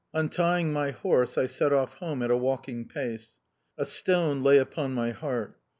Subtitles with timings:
[0.15, 3.35] Untying my horse, I set off home at a walking pace.
[3.77, 5.59] A stone lay upon my heart.